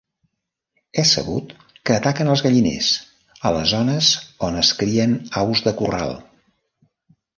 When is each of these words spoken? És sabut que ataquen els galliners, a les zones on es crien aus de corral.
És 1.01 1.09
sabut 1.17 1.51
que 1.89 1.97
ataquen 1.97 2.31
els 2.35 2.43
galliners, 2.45 2.89
a 3.49 3.53
les 3.57 3.69
zones 3.75 4.09
on 4.49 4.57
es 4.63 4.73
crien 4.81 5.15
aus 5.43 5.63
de 5.69 5.75
corral. 5.83 6.17